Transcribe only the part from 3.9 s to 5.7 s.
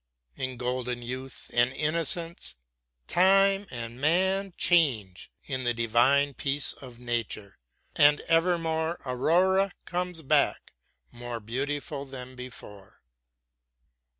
man change in